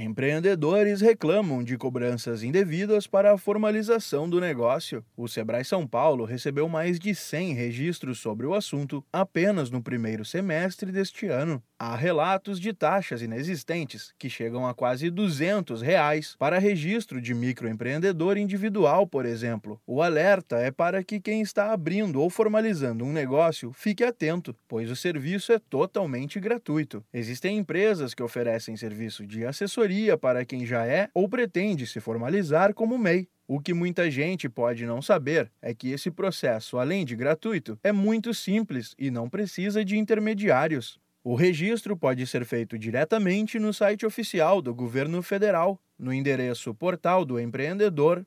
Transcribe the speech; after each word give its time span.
Empreendedores 0.00 1.00
reclamam 1.00 1.64
de 1.64 1.78
cobranças 1.78 2.42
indevidas 2.42 3.06
para 3.06 3.32
a 3.32 3.38
formalização 3.38 4.28
do 4.28 4.38
negócio. 4.38 5.02
O 5.16 5.26
Sebrae 5.26 5.64
São 5.64 5.86
Paulo 5.86 6.26
recebeu 6.26 6.68
mais 6.68 6.98
de 7.00 7.14
100 7.14 7.54
registros 7.54 8.18
sobre 8.18 8.46
o 8.46 8.52
assunto 8.54 9.02
apenas 9.10 9.70
no 9.70 9.82
primeiro 9.82 10.22
semestre 10.22 10.92
deste 10.92 11.26
ano. 11.28 11.62
Há 11.78 11.94
relatos 11.96 12.58
de 12.60 12.72
taxas 12.72 13.20
inexistentes, 13.22 14.12
que 14.18 14.28
chegam 14.30 14.66
a 14.66 14.74
quase 14.74 15.10
200 15.10 15.80
reais 15.82 16.34
para 16.38 16.58
registro 16.58 17.20
de 17.20 17.34
microempreendedor 17.34 18.36
individual, 18.38 19.06
por 19.06 19.24
exemplo. 19.26 19.80
O 19.86 20.02
alerta 20.02 20.56
é 20.56 20.70
para 20.70 21.02
que 21.02 21.20
quem 21.20 21.40
está 21.42 21.72
abrindo 21.72 22.20
ou 22.20 22.28
formalizando 22.30 23.04
um 23.04 23.12
negócio 23.12 23.72
fique 23.72 24.04
atento, 24.04 24.54
pois 24.68 24.90
o 24.90 24.96
serviço 24.96 25.52
é 25.52 25.58
totalmente 25.58 26.40
gratuito. 26.40 27.02
Existem 27.12 27.58
empresas 27.58 28.14
que 28.14 28.22
oferecem 28.22 28.74
serviço 28.76 29.26
de 29.26 29.44
assessoria 29.46 29.85
para 30.20 30.44
quem 30.44 30.66
já 30.66 30.84
é 30.84 31.08
ou 31.14 31.28
pretende 31.28 31.86
se 31.86 32.00
formalizar 32.00 32.74
como 32.74 32.98
MEI. 32.98 33.28
O 33.46 33.60
que 33.60 33.72
muita 33.72 34.10
gente 34.10 34.48
pode 34.48 34.84
não 34.84 35.00
saber 35.00 35.48
é 35.62 35.72
que 35.72 35.92
esse 35.92 36.10
processo, 36.10 36.76
além 36.78 37.04
de 37.04 37.14
gratuito, 37.14 37.78
é 37.84 37.92
muito 37.92 38.34
simples 38.34 38.96
e 38.98 39.08
não 39.12 39.30
precisa 39.30 39.84
de 39.84 39.96
intermediários. 39.96 40.98
O 41.22 41.36
registro 41.36 41.96
pode 41.96 42.26
ser 42.26 42.44
feito 42.44 42.76
diretamente 42.76 43.60
no 43.60 43.72
site 43.72 44.04
oficial 44.04 44.60
do 44.60 44.74
governo 44.74 45.22
federal, 45.22 45.80
no 45.96 46.12
endereço 46.12 46.74
portaldoempreendedor.gov.br. 46.74 48.26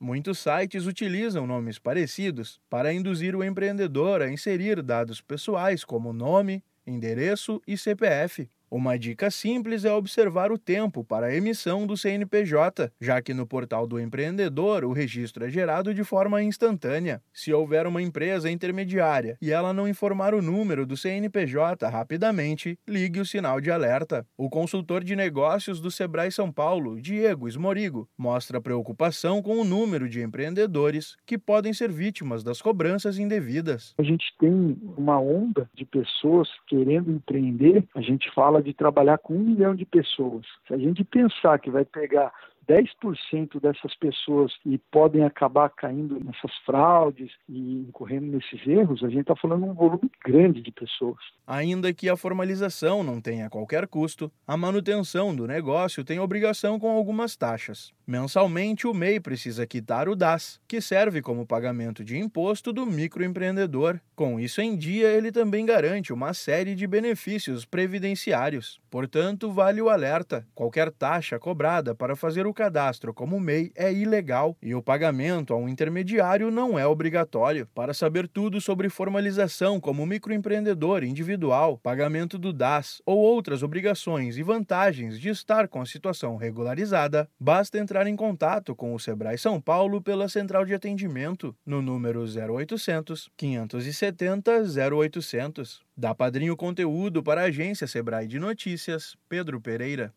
Muitos 0.00 0.38
sites 0.40 0.84
utilizam 0.86 1.46
nomes 1.46 1.78
parecidos 1.78 2.60
para 2.68 2.92
induzir 2.92 3.36
o 3.36 3.44
empreendedor 3.44 4.20
a 4.22 4.30
inserir 4.30 4.82
dados 4.82 5.20
pessoais 5.20 5.84
como 5.84 6.12
nome, 6.12 6.60
endereço 6.84 7.62
e 7.66 7.78
CPF. 7.78 8.46
Uma 8.74 8.98
dica 8.98 9.30
simples 9.30 9.84
é 9.84 9.92
observar 9.92 10.50
o 10.50 10.58
tempo 10.58 11.04
para 11.04 11.26
a 11.28 11.32
emissão 11.32 11.86
do 11.86 11.96
CNPJ, 11.96 12.90
já 13.00 13.22
que 13.22 13.32
no 13.32 13.46
portal 13.46 13.86
do 13.86 14.00
empreendedor 14.00 14.84
o 14.84 14.92
registro 14.92 15.44
é 15.46 15.48
gerado 15.48 15.94
de 15.94 16.02
forma 16.02 16.42
instantânea. 16.42 17.22
Se 17.32 17.52
houver 17.52 17.86
uma 17.86 18.02
empresa 18.02 18.50
intermediária 18.50 19.36
e 19.40 19.52
ela 19.52 19.72
não 19.72 19.86
informar 19.86 20.34
o 20.34 20.42
número 20.42 20.84
do 20.84 20.96
CNPJ 20.96 21.86
rapidamente, 21.88 22.76
ligue 22.84 23.20
o 23.20 23.24
sinal 23.24 23.60
de 23.60 23.70
alerta. 23.70 24.26
O 24.36 24.50
consultor 24.50 25.04
de 25.04 25.14
negócios 25.14 25.80
do 25.80 25.88
Sebrae 25.88 26.32
São 26.32 26.50
Paulo, 26.50 27.00
Diego 27.00 27.46
Esmorigo, 27.46 28.08
mostra 28.18 28.60
preocupação 28.60 29.40
com 29.40 29.56
o 29.60 29.64
número 29.64 30.08
de 30.08 30.20
empreendedores 30.20 31.14
que 31.24 31.38
podem 31.38 31.72
ser 31.72 31.92
vítimas 31.92 32.42
das 32.42 32.60
cobranças 32.60 33.20
indevidas. 33.20 33.94
A 33.98 34.02
gente 34.02 34.24
tem 34.40 34.76
uma 34.98 35.20
onda 35.20 35.70
de 35.76 35.84
pessoas 35.86 36.48
querendo 36.66 37.12
empreender, 37.12 37.84
a 37.94 38.00
gente 38.00 38.28
fala 38.34 38.63
de 38.64 38.74
trabalhar 38.74 39.18
com 39.18 39.34
um 39.34 39.38
milhão 39.40 39.74
de 39.76 39.84
pessoas, 39.86 40.44
se 40.66 40.74
a 40.74 40.78
gente 40.78 41.04
pensar 41.04 41.60
que 41.60 41.70
vai 41.70 41.84
pegar 41.84 42.32
10% 42.66 43.60
dessas 43.60 43.94
pessoas 43.94 44.52
e 44.64 44.78
podem 44.90 45.24
acabar 45.24 45.68
caindo 45.70 46.18
nessas 46.22 46.52
fraudes 46.64 47.30
e 47.48 47.74
incorrendo 47.86 48.26
nesses 48.28 48.66
erros, 48.66 49.02
a 49.04 49.08
gente 49.08 49.22
está 49.22 49.36
falando 49.36 49.66
um 49.66 49.74
volume 49.74 50.10
grande 50.24 50.60
de 50.62 50.72
pessoas. 50.72 51.18
Ainda 51.46 51.92
que 51.92 52.08
a 52.08 52.16
formalização 52.16 53.02
não 53.02 53.20
tenha 53.20 53.50
qualquer 53.50 53.86
custo, 53.86 54.30
a 54.46 54.56
manutenção 54.56 55.34
do 55.34 55.46
negócio 55.46 56.04
tem 56.04 56.18
obrigação 56.18 56.78
com 56.78 56.90
algumas 56.90 57.36
taxas. 57.36 57.92
Mensalmente, 58.06 58.86
o 58.86 58.92
MEI 58.92 59.18
precisa 59.18 59.66
quitar 59.66 60.08
o 60.08 60.16
DAS, 60.16 60.60
que 60.68 60.80
serve 60.80 61.22
como 61.22 61.46
pagamento 61.46 62.04
de 62.04 62.18
imposto 62.18 62.70
do 62.72 62.84
microempreendedor. 62.84 63.98
Com 64.14 64.38
isso 64.38 64.60
em 64.60 64.76
dia, 64.76 65.08
ele 65.10 65.32
também 65.32 65.64
garante 65.64 66.12
uma 66.12 66.34
série 66.34 66.74
de 66.74 66.86
benefícios 66.86 67.64
previdenciários. 67.64 68.78
Portanto, 68.90 69.50
vale 69.50 69.80
o 69.80 69.88
alerta: 69.88 70.46
qualquer 70.54 70.90
taxa 70.92 71.38
cobrada 71.38 71.94
para 71.94 72.14
fazer 72.14 72.46
o 72.46 72.53
o 72.54 72.54
cadastro 72.54 73.12
como 73.12 73.38
MEI 73.40 73.72
é 73.74 73.92
ilegal 73.92 74.56
e 74.62 74.76
o 74.76 74.80
pagamento 74.80 75.52
a 75.52 75.56
um 75.56 75.68
intermediário 75.68 76.52
não 76.52 76.78
é 76.78 76.86
obrigatório. 76.86 77.66
Para 77.74 77.92
saber 77.92 78.28
tudo 78.28 78.60
sobre 78.60 78.88
formalização 78.88 79.80
como 79.80 80.06
microempreendedor 80.06 81.02
individual, 81.02 81.76
pagamento 81.78 82.38
do 82.38 82.52
DAS 82.52 83.02
ou 83.04 83.18
outras 83.18 83.64
obrigações 83.64 84.38
e 84.38 84.42
vantagens 84.44 85.18
de 85.18 85.30
estar 85.30 85.66
com 85.66 85.80
a 85.80 85.86
situação 85.86 86.36
regularizada, 86.36 87.28
basta 87.40 87.76
entrar 87.76 88.06
em 88.06 88.14
contato 88.14 88.72
com 88.74 88.94
o 88.94 89.00
Sebrae 89.00 89.36
São 89.36 89.60
Paulo 89.60 90.00
pela 90.00 90.28
central 90.28 90.64
de 90.64 90.74
atendimento 90.74 91.56
no 91.66 91.82
número 91.82 92.20
0800 92.24 93.30
570 93.36 94.62
0800. 95.02 95.82
Dá 95.96 96.14
padrinho 96.14 96.56
conteúdo 96.56 97.20
para 97.20 97.40
a 97.40 97.44
agência 97.46 97.88
Sebrae 97.88 98.28
de 98.28 98.38
Notícias, 98.38 99.16
Pedro 99.28 99.60
Pereira. 99.60 100.12